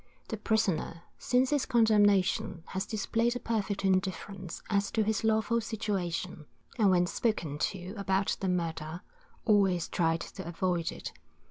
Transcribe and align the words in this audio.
The 0.29 0.37
prisoner, 0.37 1.03
since 1.19 1.51
his 1.51 1.67
condemnation, 1.67 2.63
has 2.69 2.87
displayed 2.87 3.35
a 3.35 3.39
perfect 3.39 3.85
indifference 3.85 4.63
as 4.67 4.89
to 4.89 5.03
his 5.03 5.23
awful 5.23 5.61
situation, 5.61 6.47
and 6.79 6.89
when 6.89 7.05
spoken 7.05 7.59
to 7.59 7.93
about 7.95 8.35
the 8.39 8.49
murder, 8.49 9.01
always 9.45 9.87
tried 9.87 10.21
to 10.21 10.47
avoid 10.47 10.91
it. 10.91 11.11